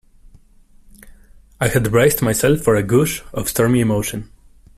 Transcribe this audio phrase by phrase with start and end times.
[1.59, 4.31] I had braced myself for a gush of stormy emotion.